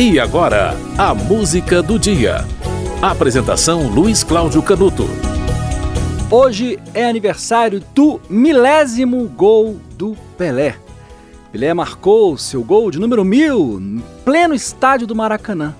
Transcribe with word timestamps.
E 0.00 0.20
agora, 0.20 0.76
a 0.96 1.12
música 1.12 1.82
do 1.82 1.98
dia. 1.98 2.44
Apresentação 3.02 3.88
Luiz 3.88 4.22
Cláudio 4.22 4.62
Canuto. 4.62 5.02
Hoje 6.30 6.78
é 6.94 7.04
aniversário 7.04 7.82
do 7.96 8.20
milésimo 8.30 9.26
gol 9.26 9.80
do 9.96 10.16
Pelé. 10.36 10.76
Pelé 11.50 11.74
marcou 11.74 12.38
seu 12.38 12.62
gol 12.62 12.92
de 12.92 13.00
número 13.00 13.24
mil 13.24 13.80
em 13.80 14.00
pleno 14.24 14.54
estádio 14.54 15.04
do 15.04 15.16
Maracanã, 15.16 15.74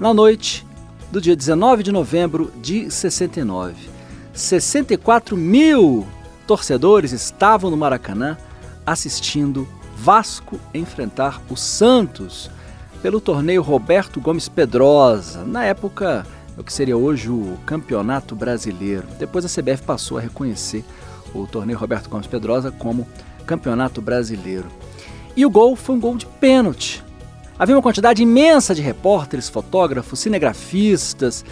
na 0.00 0.12
noite 0.12 0.66
do 1.12 1.20
dia 1.20 1.36
19 1.36 1.84
de 1.84 1.92
novembro 1.92 2.52
de 2.60 2.90
69. 2.90 3.76
64 4.32 5.36
mil 5.36 6.04
torcedores 6.44 7.12
estavam 7.12 7.70
no 7.70 7.76
Maracanã 7.76 8.36
assistindo 8.84 9.68
Vasco 9.96 10.58
enfrentar 10.74 11.40
o 11.48 11.54
Santos 11.54 12.50
pelo 13.02 13.20
torneio 13.20 13.62
Roberto 13.62 14.20
Gomes 14.20 14.48
Pedrosa, 14.48 15.44
na 15.44 15.64
época 15.64 16.26
o 16.56 16.62
que 16.62 16.72
seria 16.72 16.96
hoje 16.96 17.30
o 17.30 17.56
Campeonato 17.64 18.34
Brasileiro. 18.34 19.06
Depois 19.18 19.44
a 19.44 19.48
CBF 19.48 19.82
passou 19.82 20.18
a 20.18 20.20
reconhecer 20.20 20.84
o 21.34 21.46
torneio 21.46 21.78
Roberto 21.78 22.10
Gomes 22.10 22.26
Pedrosa 22.26 22.70
como 22.70 23.08
Campeonato 23.46 24.02
Brasileiro. 24.02 24.66
E 25.34 25.46
o 25.46 25.50
gol 25.50 25.74
foi 25.74 25.96
um 25.96 26.00
gol 26.00 26.16
de 26.16 26.26
pênalti. 26.26 27.02
Havia 27.58 27.74
uma 27.74 27.82
quantidade 27.82 28.22
imensa 28.22 28.74
de 28.74 28.82
repórteres, 28.82 29.48
fotógrafos, 29.48 30.20
cinegrafistas, 30.20 31.44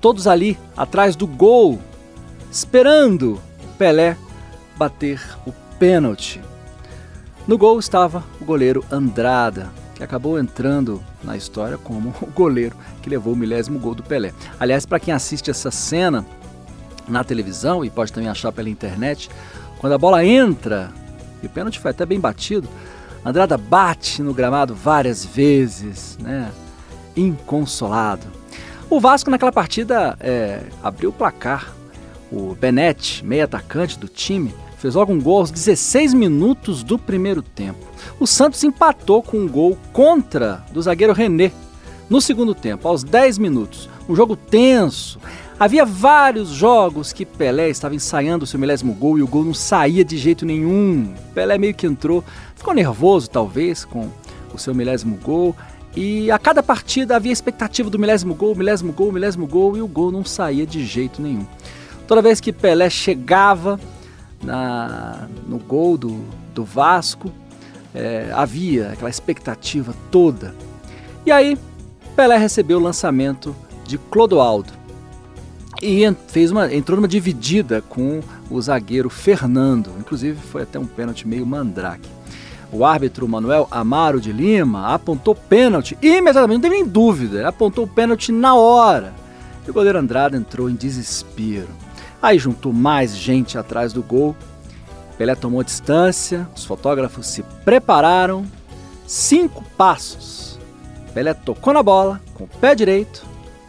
todos 0.00 0.26
ali 0.26 0.58
atrás 0.76 1.14
do 1.14 1.26
gol, 1.26 1.78
esperando 2.50 3.40
Pelé 3.78 4.16
bater 4.76 5.20
o 5.46 5.52
pênalti. 5.78 6.40
No 7.46 7.56
gol 7.56 7.78
estava 7.78 8.24
o 8.40 8.44
goleiro 8.44 8.84
Andrada, 8.90 9.70
que 9.96 10.04
acabou 10.04 10.38
entrando 10.38 11.02
na 11.24 11.36
história 11.36 11.76
como 11.76 12.14
o 12.22 12.26
goleiro 12.26 12.76
que 13.02 13.10
levou 13.10 13.32
o 13.32 13.36
milésimo 13.36 13.78
gol 13.78 13.94
do 13.94 14.02
Pelé. 14.02 14.32
Aliás, 14.60 14.86
para 14.86 15.00
quem 15.00 15.12
assiste 15.12 15.50
essa 15.50 15.70
cena 15.70 16.24
na 17.08 17.24
televisão 17.24 17.84
e 17.84 17.90
pode 17.90 18.12
também 18.12 18.28
achar 18.28 18.52
pela 18.52 18.68
internet, 18.68 19.28
quando 19.78 19.94
a 19.94 19.98
bola 19.98 20.24
entra, 20.24 20.92
e 21.42 21.46
o 21.46 21.50
pênalti 21.50 21.80
foi 21.80 21.90
até 21.90 22.04
bem 22.06 22.20
batido, 22.20 22.68
Andrada 23.26 23.58
bate 23.58 24.22
no 24.22 24.32
gramado 24.32 24.72
várias 24.72 25.24
vezes, 25.24 26.16
né? 26.20 26.48
Inconsolado. 27.16 28.24
O 28.88 29.00
Vasco 29.00 29.28
naquela 29.32 29.50
partida 29.50 30.16
é, 30.20 30.62
abriu 30.80 31.10
o 31.10 31.12
placar. 31.12 31.74
O 32.30 32.54
Benetti, 32.54 33.24
meio 33.26 33.42
atacante 33.42 33.98
do 33.98 34.06
time, 34.06 34.54
fez 34.86 34.94
logo 34.94 35.12
um 35.12 35.20
gol 35.20 35.38
aos 35.38 35.50
16 35.50 36.14
minutos 36.14 36.84
do 36.84 36.96
primeiro 36.96 37.42
tempo. 37.42 37.84
O 38.20 38.26
Santos 38.26 38.62
empatou 38.62 39.20
com 39.20 39.38
um 39.38 39.48
gol 39.48 39.76
contra 39.92 40.64
do 40.72 40.80
zagueiro 40.80 41.12
René 41.12 41.50
no 42.08 42.20
segundo 42.20 42.54
tempo, 42.54 42.86
aos 42.86 43.02
10 43.02 43.38
minutos. 43.38 43.90
Um 44.08 44.14
jogo 44.14 44.36
tenso. 44.36 45.18
Havia 45.58 45.84
vários 45.84 46.50
jogos 46.50 47.12
que 47.12 47.26
Pelé 47.26 47.68
estava 47.68 47.96
ensaiando 47.96 48.44
o 48.44 48.46
seu 48.46 48.60
milésimo 48.60 48.94
gol 48.94 49.18
e 49.18 49.22
o 49.22 49.26
gol 49.26 49.42
não 49.42 49.54
saía 49.54 50.04
de 50.04 50.16
jeito 50.16 50.46
nenhum. 50.46 51.12
Pelé 51.34 51.58
meio 51.58 51.74
que 51.74 51.86
entrou, 51.86 52.22
ficou 52.54 52.72
nervoso 52.72 53.28
talvez 53.28 53.84
com 53.84 54.08
o 54.54 54.58
seu 54.58 54.72
milésimo 54.72 55.16
gol. 55.16 55.56
E 55.96 56.30
a 56.30 56.38
cada 56.38 56.62
partida 56.62 57.16
havia 57.16 57.32
expectativa 57.32 57.90
do 57.90 57.98
milésimo 57.98 58.34
gol, 58.34 58.54
milésimo 58.54 58.92
gol, 58.92 59.10
milésimo 59.10 59.48
gol 59.48 59.76
e 59.76 59.82
o 59.82 59.88
gol 59.88 60.12
não 60.12 60.24
saía 60.24 60.64
de 60.64 60.86
jeito 60.86 61.20
nenhum. 61.20 61.44
Toda 62.06 62.22
vez 62.22 62.40
que 62.40 62.52
Pelé 62.52 62.88
chegava 62.88 63.80
na, 64.46 65.28
no 65.46 65.58
gol 65.58 65.98
do, 65.98 66.24
do 66.54 66.64
Vasco, 66.64 67.30
é, 67.94 68.30
havia 68.34 68.92
aquela 68.92 69.10
expectativa 69.10 69.94
toda. 70.10 70.54
E 71.24 71.32
aí, 71.32 71.58
Pelé 72.14 72.38
recebeu 72.38 72.78
o 72.78 72.82
lançamento 72.82 73.54
de 73.84 73.98
Clodoaldo 73.98 74.72
e 75.82 76.10
fez 76.28 76.50
uma, 76.50 76.72
entrou 76.72 76.96
numa 76.96 77.08
dividida 77.08 77.82
com 77.82 78.20
o 78.50 78.60
zagueiro 78.60 79.10
Fernando. 79.10 79.90
Inclusive, 79.98 80.38
foi 80.40 80.62
até 80.62 80.78
um 80.78 80.86
pênalti 80.86 81.26
meio 81.26 81.44
mandrake. 81.44 82.08
O 82.72 82.84
árbitro 82.84 83.28
Manuel 83.28 83.68
Amaro 83.70 84.20
de 84.20 84.32
Lima 84.32 84.92
apontou 84.92 85.34
pênalti 85.34 85.96
imediatamente, 86.02 86.56
não 86.56 86.62
teve 86.62 86.76
nem 86.76 86.86
dúvida, 86.86 87.46
apontou 87.46 87.84
o 87.84 87.88
pênalti 87.88 88.32
na 88.32 88.54
hora. 88.54 89.12
E 89.66 89.70
o 89.70 89.74
goleiro 89.74 89.98
Andrade 89.98 90.36
entrou 90.36 90.70
em 90.70 90.74
desespero. 90.74 91.68
Aí 92.26 92.40
juntou 92.40 92.72
mais 92.72 93.16
gente 93.16 93.56
atrás 93.56 93.92
do 93.92 94.02
gol. 94.02 94.34
Pelé 95.16 95.36
tomou 95.36 95.62
distância, 95.62 96.48
os 96.56 96.64
fotógrafos 96.64 97.28
se 97.28 97.44
prepararam. 97.64 98.44
Cinco 99.06 99.62
passos. 99.76 100.58
Pelé 101.14 101.32
tocou 101.34 101.72
na 101.72 101.84
bola 101.84 102.20
com 102.34 102.42
o 102.42 102.48
pé 102.48 102.74
direito 102.74 103.24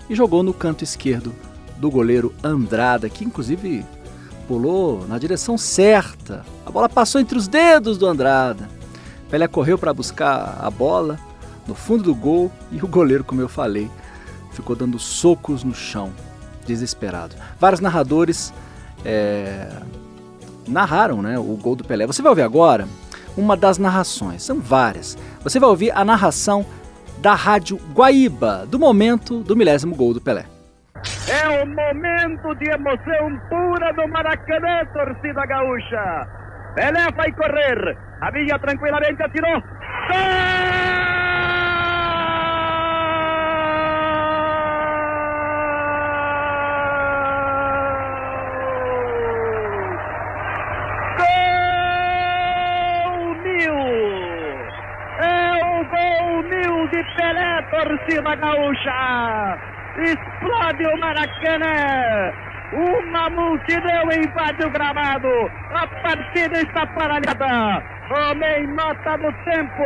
e 0.10 0.16
jogou 0.16 0.42
no 0.42 0.56
canto 0.56 0.84
esquerdo 0.84 1.36
do 1.78 1.92
goleiro 1.92 2.34
Andrada, 2.44 3.08
que 3.12 3.24
inclusive 3.24 3.86
pulou 4.48 5.08
na 5.08 5.20
direção 5.20 5.56
certa. 5.56 6.44
A 6.66 6.72
bola 6.72 6.90
passou 6.90 7.22
entre 7.22 7.38
os 7.38 7.48
dedos 7.48 7.96
do 7.96 8.08
Andrada. 8.08 8.68
Pelé 9.30 9.48
correu 9.48 9.78
para 9.78 9.94
buscar 9.94 10.58
a 10.60 10.72
bola 10.72 11.20
no 11.68 11.76
fundo 11.76 12.06
do 12.06 12.16
gol 12.16 12.52
e 12.72 12.82
o 12.82 12.88
goleiro, 12.88 13.24
como 13.24 13.40
eu 13.40 13.48
falei, 13.48 13.88
ficou 14.52 14.76
dando 14.76 14.98
socos 14.98 15.64
no 15.64 15.76
chão 15.76 16.12
desesperado. 16.68 17.36
Vários 17.60 17.80
narradores 17.80 18.54
é, 19.06 19.70
narraram 20.68 21.22
né, 21.22 21.40
o 21.40 21.58
gol 21.62 21.76
do 21.76 21.84
Pelé. 21.84 22.06
Você 22.06 22.22
vai 22.22 22.30
ouvir 22.30 22.44
agora 22.44 22.88
uma 23.36 23.56
das 23.56 23.78
narrações, 23.78 24.44
são 24.44 24.60
várias. 24.60 25.18
Você 25.44 25.60
vai 25.60 25.70
ouvir 25.70 25.92
a 25.92 26.04
narração 26.04 26.66
da 27.20 27.34
Rádio 27.34 27.78
Guaíba, 27.94 28.66
do 28.68 28.78
momento 28.78 29.40
do 29.40 29.56
milésimo 29.56 29.96
gol 29.96 30.14
do 30.14 30.22
Pelé. 30.22 30.46
É 31.30 31.64
o 31.64 31.66
momento 31.66 32.56
de 32.56 32.70
emoção 32.70 33.40
pura 33.50 33.94
do 33.94 34.08
Maracanã, 34.08 34.86
torcida 34.94 35.46
gaúcha. 35.46 36.28
Pelé 36.76 37.12
vai 37.16 37.32
correr, 37.32 37.98
a 38.22 38.32
minha 38.32 38.60
tranquilamente 38.60 39.24
atirou. 39.24 39.62
Gol! 39.62 40.88
de 56.92 57.04
Pelé, 57.16 57.62
torcida 57.70 58.27
gaúcha. 58.38 59.58
Explode 59.98 60.86
o 60.86 61.00
Maracanã. 61.00 62.32
Uma 62.74 63.30
multidão 63.30 64.12
invade 64.12 64.66
o 64.66 64.70
gramado. 64.70 65.52
A 65.74 65.88
partida 65.88 66.62
está 66.62 66.86
paralisada. 66.88 67.84
Homem 68.10 68.68
nota 68.68 69.18
do 69.18 69.32
tempo. 69.44 69.84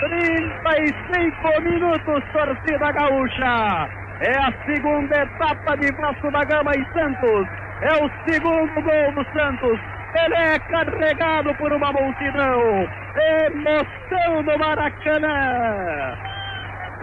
35 0.00 1.62
minutos, 1.62 2.22
torcida 2.32 2.92
gaúcha. 2.92 3.88
É 4.20 4.38
a 4.38 4.52
segunda 4.66 5.22
etapa 5.22 5.76
de 5.76 5.92
Vasco 5.92 6.30
da 6.30 6.44
Gama 6.44 6.72
e 6.76 6.84
Santos. 6.92 7.48
É 7.82 8.04
o 8.04 8.10
segundo 8.28 8.74
gol 8.82 9.12
do 9.12 9.24
Santos. 9.32 9.80
Ele 10.14 10.34
é 10.34 10.58
carregado 10.58 11.54
por 11.54 11.72
uma 11.72 11.92
multidão. 11.92 12.88
Emoção 13.16 14.42
do 14.44 14.58
Maracanã. 14.58 16.33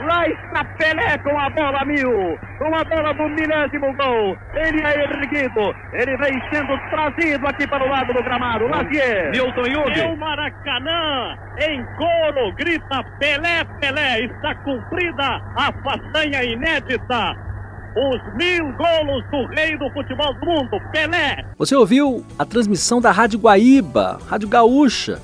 Lá 0.05 0.27
está 0.27 0.65
Pelé 0.77 1.17
com 1.19 1.37
a 1.37 1.49
bola 1.49 1.85
mil, 1.85 2.37
com 2.57 2.75
a 2.75 2.83
bola 2.83 3.13
do 3.13 3.29
milésimo 3.29 3.93
gol. 3.95 4.37
Ele 4.55 4.81
é 4.83 5.03
erguido, 5.03 5.75
ele 5.93 6.17
vem 6.17 6.41
sendo 6.51 6.77
trazido 6.89 7.47
aqui 7.47 7.67
para 7.67 7.83
o 7.83 7.89
lado 7.89 8.13
do 8.13 8.23
gramado. 8.23 8.67
Lazier. 8.67 9.31
Milton 9.31 9.67
Yugi. 9.67 10.01
É 10.01 10.07
o 10.07 10.17
Maracanã 10.17 11.37
em 11.59 11.85
coro, 11.97 12.53
grita 12.55 13.03
Pelé, 13.19 13.63
Pelé. 13.79 14.21
Está 14.21 14.55
cumprida 14.55 15.41
a 15.55 15.71
façanha 15.83 16.43
inédita 16.43 17.51
os 17.95 18.35
mil 18.35 18.71
golos 18.73 19.23
do 19.29 19.45
rei 19.53 19.77
do 19.77 19.89
futebol 19.91 20.33
do 20.33 20.45
mundo, 20.45 20.79
Pelé. 20.91 21.45
Você 21.57 21.75
ouviu 21.75 22.25
a 22.39 22.45
transmissão 22.45 23.01
da 23.01 23.11
Rádio 23.11 23.39
Guaíba, 23.39 24.19
Rádio 24.29 24.47
Gaúcha, 24.47 25.21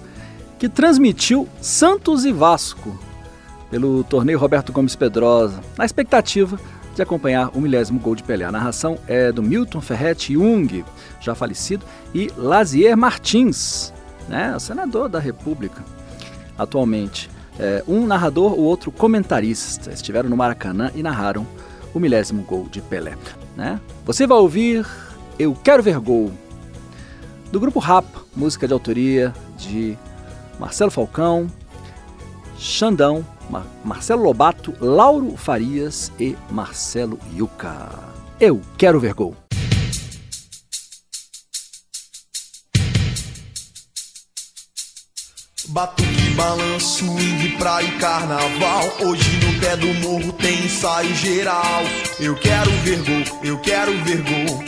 que 0.60 0.68
transmitiu 0.68 1.48
Santos 1.62 2.26
e 2.26 2.32
Vasco 2.32 3.07
pelo 3.70 4.04
torneio 4.04 4.40
Roberto 4.40 4.72
Gomes 4.72 4.96
Pedrosa, 4.96 5.62
na 5.78 5.86
expectativa 5.86 6.60
de 6.96 7.02
acompanhar 7.02 7.52
o 7.56 7.62
milésimo 7.62 8.00
gol 8.00 8.16
de 8.16 8.24
Pelé. 8.24 8.46
A 8.46 8.52
narração 8.52 8.98
é 9.08 9.32
do 9.32 9.44
Milton 9.44 9.82
Ferretti 9.82 10.34
Jung, 10.34 10.84
já 11.22 11.36
falecido, 11.36 11.86
e 12.14 12.32
Lazier 12.36 12.98
Martins, 12.98 13.94
né, 14.28 14.58
senador 14.60 15.08
da 15.10 15.20
República 15.20 15.84
atualmente. 16.58 17.30
É, 17.60 17.84
um 17.88 18.06
narrador, 18.06 18.54
o 18.54 18.62
outro 18.62 18.92
comentarista. 18.92 19.92
Estiveram 19.92 20.30
no 20.30 20.38
Maracanã 20.38 20.92
e 20.96 21.04
narraram 21.04 21.46
o 21.94 22.00
milésimo 22.00 22.44
gol 22.44 22.68
de 22.70 22.82
Pelé. 22.82 23.16
Né? 23.56 23.80
Você 24.06 24.28
vai 24.28 24.38
ouvir 24.38 24.86
Eu 25.40 25.56
Quero 25.56 25.82
Ver 25.84 26.00
Gol, 26.00 26.32
do 27.52 27.60
grupo 27.60 27.80
Rapa, 27.80 28.22
música 28.36 28.68
de 28.68 28.74
autoria 28.74 29.34
de 29.58 29.98
Marcelo 30.60 30.92
Falcão, 30.92 31.48
Xandão, 32.58 33.26
Mar 33.50 33.66
Marcelo 33.84 34.24
Lobato, 34.24 34.74
Lauro 34.82 35.38
Farias 35.38 36.12
e 36.20 36.36
Marcelo 36.50 37.20
Yuca. 37.36 37.88
Eu 38.40 38.62
quero 38.78 39.00
ver 39.00 39.14
gol. 39.14 39.36
Batuque, 45.70 46.30
balanço, 46.36 47.06
swing, 47.06 47.58
praia 47.58 47.86
e 47.86 47.92
carnaval. 48.00 48.84
Hoje 49.02 49.38
no 49.46 49.60
pé 49.60 49.76
do 49.76 49.94
morro 49.96 50.32
tem 50.34 50.66
ensaio 50.66 51.14
geral. 51.16 51.84
Eu 52.20 52.36
quero 52.36 52.72
ver 52.84 53.04
gol, 53.04 53.40
eu 53.44 53.60
quero 53.60 53.92
ver 54.04 54.24
gol. 54.24 54.64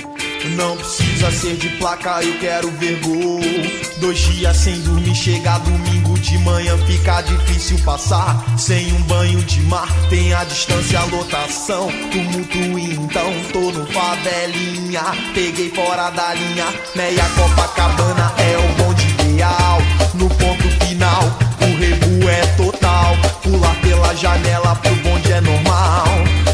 Não 0.56 0.76
precisa 0.78 1.32
ser 1.32 1.56
de 1.56 1.70
placa, 1.78 2.22
eu 2.22 2.38
quero 2.40 2.70
ver 2.72 3.00
gol. 3.00 3.89
Dois 4.00 4.18
dias 4.18 4.56
sem 4.56 4.80
dormir, 4.82 5.14
chega 5.14 5.58
domingo 5.60 6.18
de 6.20 6.38
manhã, 6.38 6.78
fica 6.86 7.22
difícil 7.22 7.78
passar. 7.80 8.58
Sem 8.58 8.94
um 8.94 9.02
banho 9.04 9.44
de 9.44 9.60
mar, 9.64 9.88
tem 10.10 10.34
a 10.34 10.44
distância, 10.46 11.00
a 11.00 11.04
lotação. 11.06 11.90
Tumulto 12.10 12.80
então, 12.80 13.34
tô 13.52 13.72
no 13.72 13.86
favelinha. 13.88 15.02
Peguei 15.34 15.70
fora 15.72 16.10
da 16.12 16.34
linha, 16.34 16.66
meia 16.96 17.26
Copacabana 17.36 18.34
é 18.38 18.58
o 18.58 18.84
bonde 18.84 19.08
ideal. 19.10 19.80
No 20.14 20.30
ponto 20.30 20.70
final, 20.86 21.24
o 21.62 21.78
rebu 21.78 22.30
é 22.30 22.46
total. 22.56 23.18
Pular 23.44 23.76
pela 23.82 24.16
janela 24.16 24.76
pro 24.78 24.96
bonde 24.96 25.32
é 25.32 25.42
normal. 25.42 26.06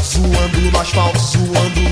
Zoando 0.02 0.60
no 0.72 0.80
asfalto, 0.80 1.18
zoando 1.18 1.85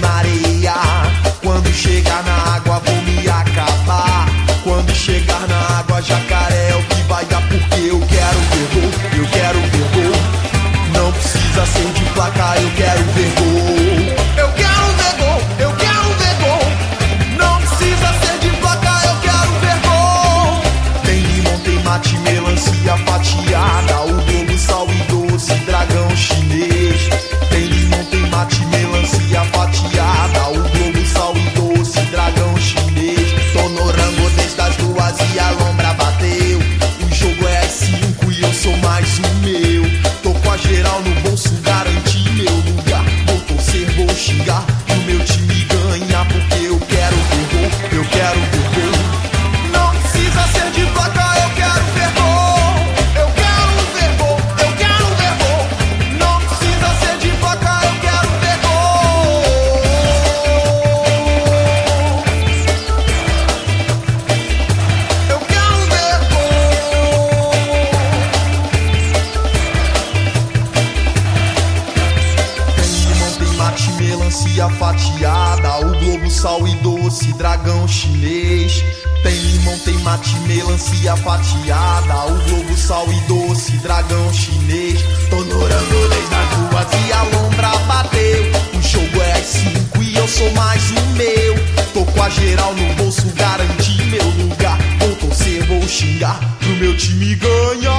doce, 76.85 77.33
dragão 77.33 77.89
chinês. 77.89 78.85
Tem 79.23 79.35
limão, 79.35 79.79
tem 79.79 79.95
mate, 80.01 80.37
melancia 80.41 81.17
fatiada, 81.17 82.27
o 82.27 82.51
globo 82.51 82.77
sal 82.77 83.07
e 83.11 83.21
doce, 83.23 83.73
dragão 83.79 84.33
chinês. 84.35 85.01
Tô 85.31 85.37
no 85.37 85.61
rangolês 85.61 86.31
nas 86.31 86.53
ruas 86.53 87.07
e 87.09 87.13
a 87.13 87.23
lombra 87.23 87.71
bateu. 87.89 88.53
O 88.79 88.83
jogo 88.83 89.23
é 89.23 89.33
às 89.33 89.47
cinco 89.47 90.03
e 90.03 90.15
eu 90.15 90.29
sou 90.29 90.51
mais 90.53 90.83
um 90.91 91.07
meu. 91.15 91.55
Tô 91.95 92.05
com 92.05 92.23
a 92.23 92.29
geral 92.29 92.75
no 92.75 92.95
bolso, 92.97 93.27
garanti 93.35 94.05
meu 94.05 94.29
lugar. 94.45 94.79
Vou 94.99 95.17
torcer, 95.17 95.67
vou 95.67 95.89
xingar 95.89 96.39
pro 96.59 96.69
meu 96.77 96.95
time 96.95 97.35
ganhar. 97.37 97.94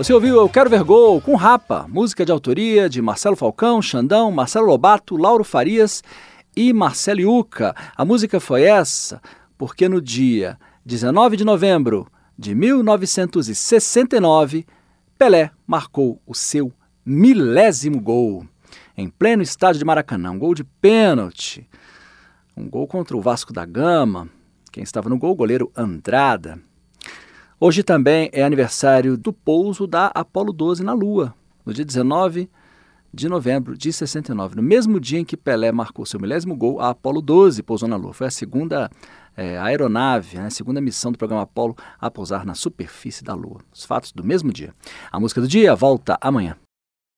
Você 0.00 0.14
ouviu 0.14 0.36
Eu 0.36 0.48
Quero 0.48 0.70
Ver 0.70 0.82
Gol 0.82 1.20
com 1.20 1.34
Rapa, 1.34 1.86
música 1.86 2.24
de 2.24 2.32
autoria 2.32 2.88
de 2.88 3.02
Marcelo 3.02 3.36
Falcão, 3.36 3.82
Xandão, 3.82 4.32
Marcelo 4.32 4.64
Lobato, 4.64 5.14
Lauro 5.14 5.44
Farias 5.44 6.02
e 6.56 6.72
Marcelo 6.72 7.20
Iuca. 7.20 7.76
A 7.94 8.02
música 8.02 8.40
foi 8.40 8.62
essa 8.62 9.20
porque 9.58 9.90
no 9.90 10.00
dia 10.00 10.58
19 10.86 11.36
de 11.36 11.44
novembro 11.44 12.06
de 12.38 12.54
1969, 12.54 14.64
Pelé 15.18 15.50
marcou 15.66 16.18
o 16.26 16.34
seu 16.34 16.72
milésimo 17.04 18.00
gol 18.00 18.46
em 18.96 19.10
pleno 19.10 19.42
estádio 19.42 19.80
de 19.80 19.84
Maracanã, 19.84 20.30
um 20.30 20.38
gol 20.38 20.54
de 20.54 20.64
pênalti. 20.64 21.68
Um 22.56 22.70
gol 22.70 22.86
contra 22.86 23.14
o 23.14 23.20
Vasco 23.20 23.52
da 23.52 23.66
Gama. 23.66 24.30
Quem 24.72 24.82
estava 24.82 25.10
no 25.10 25.18
gol, 25.18 25.32
o 25.32 25.36
goleiro 25.36 25.70
Andrada. 25.76 26.58
Hoje 27.62 27.82
também 27.82 28.30
é 28.32 28.42
aniversário 28.42 29.18
do 29.18 29.34
pouso 29.34 29.86
da 29.86 30.06
Apollo 30.14 30.50
12 30.50 30.82
na 30.82 30.94
Lua, 30.94 31.34
no 31.62 31.74
dia 31.74 31.84
19 31.84 32.48
de 33.12 33.28
novembro 33.28 33.76
de 33.76 33.92
69. 33.92 34.56
No 34.56 34.62
mesmo 34.62 34.98
dia 34.98 35.18
em 35.18 35.26
que 35.26 35.36
Pelé 35.36 35.70
marcou 35.70 36.06
seu 36.06 36.18
milésimo 36.18 36.56
gol, 36.56 36.80
a 36.80 36.88
Apollo 36.88 37.20
12 37.20 37.62
pousou 37.62 37.86
na 37.86 37.96
Lua. 37.96 38.14
Foi 38.14 38.28
a 38.28 38.30
segunda 38.30 38.90
é, 39.36 39.58
aeronave, 39.58 40.38
né, 40.38 40.46
a 40.46 40.50
segunda 40.50 40.80
missão 40.80 41.12
do 41.12 41.18
programa 41.18 41.42
Apollo 41.42 41.76
a 42.00 42.10
pousar 42.10 42.46
na 42.46 42.54
superfície 42.54 43.22
da 43.22 43.34
Lua. 43.34 43.60
Os 43.70 43.84
fatos 43.84 44.10
do 44.10 44.24
mesmo 44.24 44.50
dia. 44.50 44.74
A 45.12 45.20
música 45.20 45.42
do 45.42 45.46
dia 45.46 45.74
volta 45.74 46.16
amanhã. 46.18 46.56